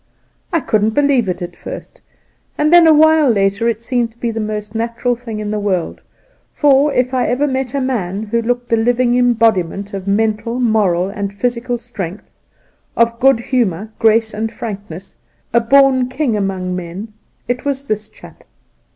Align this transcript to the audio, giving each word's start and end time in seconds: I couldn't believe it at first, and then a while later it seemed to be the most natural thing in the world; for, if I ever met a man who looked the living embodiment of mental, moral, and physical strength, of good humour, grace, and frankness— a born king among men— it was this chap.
I 0.51 0.61
couldn't 0.61 0.95
believe 0.95 1.29
it 1.29 1.43
at 1.43 1.55
first, 1.55 2.01
and 2.57 2.73
then 2.73 2.87
a 2.87 2.91
while 2.91 3.29
later 3.29 3.67
it 3.67 3.83
seemed 3.83 4.11
to 4.13 4.17
be 4.17 4.31
the 4.31 4.39
most 4.39 4.73
natural 4.73 5.15
thing 5.15 5.39
in 5.39 5.51
the 5.51 5.59
world; 5.59 6.01
for, 6.51 6.91
if 6.91 7.13
I 7.13 7.27
ever 7.27 7.45
met 7.47 7.75
a 7.75 7.79
man 7.81 8.23
who 8.23 8.41
looked 8.41 8.69
the 8.69 8.77
living 8.77 9.15
embodiment 9.15 9.93
of 9.93 10.07
mental, 10.07 10.59
moral, 10.59 11.07
and 11.09 11.31
physical 11.31 11.77
strength, 11.77 12.31
of 12.97 13.19
good 13.19 13.39
humour, 13.41 13.91
grace, 13.99 14.33
and 14.33 14.51
frankness— 14.51 15.17
a 15.53 15.59
born 15.61 16.09
king 16.09 16.35
among 16.35 16.75
men— 16.75 17.13
it 17.47 17.63
was 17.63 17.83
this 17.83 18.09
chap. 18.09 18.43